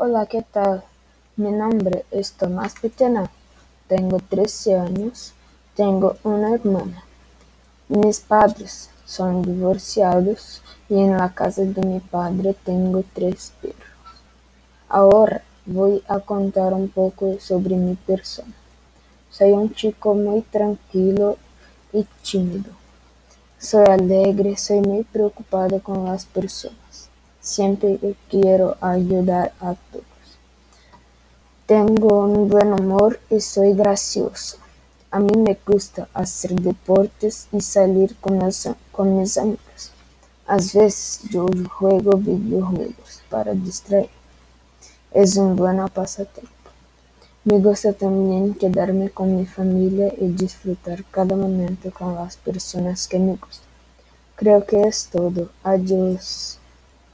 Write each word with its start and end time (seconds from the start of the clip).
Hola, 0.00 0.26
¿qué 0.26 0.42
tal? 0.42 0.84
Mi 1.34 1.50
nombre 1.50 2.04
es 2.12 2.30
Tomás 2.30 2.74
Petena. 2.80 3.28
Tengo 3.88 4.20
13 4.20 4.76
años. 4.76 5.32
Tengo 5.74 6.16
una 6.22 6.54
hermana. 6.54 7.02
Mis 7.88 8.20
padres 8.20 8.90
son 9.04 9.42
divorciados 9.42 10.62
y 10.88 11.00
en 11.00 11.16
la 11.16 11.34
casa 11.34 11.62
de 11.62 11.82
mi 11.84 11.98
padre 11.98 12.54
tengo 12.64 13.02
tres 13.12 13.52
perros. 13.60 13.90
Ahora 14.88 15.42
voy 15.66 16.00
a 16.06 16.20
contar 16.20 16.74
un 16.74 16.88
poco 16.88 17.36
sobre 17.40 17.74
mi 17.74 17.96
persona. 17.96 18.54
Soy 19.30 19.50
un 19.50 19.74
chico 19.74 20.14
muy 20.14 20.42
tranquilo 20.42 21.38
y 21.92 22.06
tímido. 22.22 22.70
Soy 23.58 23.84
alegre, 23.86 24.56
soy 24.58 24.78
muy 24.78 25.02
preocupado 25.02 25.82
con 25.82 26.04
las 26.04 26.24
personas. 26.24 26.87
Siempre 27.48 27.98
quiero 28.28 28.76
ayudar 28.82 29.54
a 29.58 29.74
todos. 29.90 30.04
Tengo 31.64 32.24
un 32.24 32.46
buen 32.46 32.74
humor 32.74 33.18
y 33.30 33.40
soy 33.40 33.72
gracioso. 33.72 34.58
A 35.10 35.18
mí 35.18 35.34
me 35.34 35.56
gusta 35.66 36.08
hacer 36.12 36.52
deportes 36.60 37.48
y 37.50 37.62
salir 37.62 38.14
con, 38.16 38.38
con 38.92 39.18
mis 39.18 39.38
amigos. 39.38 39.92
A 40.46 40.56
veces 40.56 41.20
yo 41.30 41.46
juego 41.70 42.18
videojuegos 42.18 43.22
para 43.30 43.54
distraer. 43.54 44.10
Es 45.10 45.38
un 45.38 45.56
buen 45.56 45.78
pasatiempo. 45.88 46.52
Me 47.44 47.58
gusta 47.60 47.94
también 47.94 48.52
quedarme 48.52 49.08
con 49.08 49.36
mi 49.36 49.46
familia 49.46 50.12
y 50.18 50.28
disfrutar 50.28 51.02
cada 51.10 51.34
momento 51.34 51.90
con 51.92 52.14
las 52.14 52.36
personas 52.36 53.08
que 53.08 53.18
me 53.18 53.36
gustan. 53.36 53.68
Creo 54.36 54.66
que 54.66 54.82
es 54.82 55.08
todo. 55.10 55.48
Adiós. 55.64 56.57